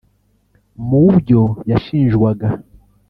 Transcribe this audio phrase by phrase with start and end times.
[0.87, 1.41] Mu byo
[1.71, 2.47] yashinjwaga